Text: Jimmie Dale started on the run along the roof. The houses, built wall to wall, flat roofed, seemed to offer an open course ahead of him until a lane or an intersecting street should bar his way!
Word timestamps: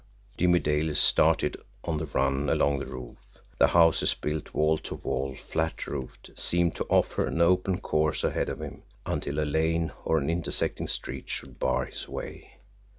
Jimmie 0.35 0.57
Dale 0.57 0.95
started 0.95 1.57
on 1.83 1.97
the 1.97 2.07
run 2.07 2.49
along 2.49 2.79
the 2.79 2.87
roof. 2.87 3.19
The 3.59 3.67
houses, 3.67 4.15
built 4.15 4.51
wall 4.51 4.79
to 4.79 4.95
wall, 4.95 5.35
flat 5.35 5.85
roofed, 5.85 6.31
seemed 6.35 6.75
to 6.77 6.85
offer 6.89 7.27
an 7.27 7.39
open 7.39 7.79
course 7.79 8.23
ahead 8.23 8.49
of 8.49 8.61
him 8.63 8.81
until 9.05 9.37
a 9.39 9.45
lane 9.45 9.91
or 10.03 10.17
an 10.17 10.27
intersecting 10.27 10.87
street 10.87 11.29
should 11.29 11.59
bar 11.59 11.85
his 11.85 12.07
way! 12.07 12.57